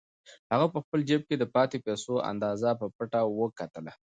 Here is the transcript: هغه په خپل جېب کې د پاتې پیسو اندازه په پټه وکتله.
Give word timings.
هغه 0.51 0.67
په 0.73 0.79
خپل 0.83 0.99
جېب 1.09 1.21
کې 1.29 1.35
د 1.37 1.43
پاتې 1.55 1.77
پیسو 1.85 2.13
اندازه 2.31 2.69
په 2.79 2.85
پټه 2.95 3.21
وکتله. 3.41 3.91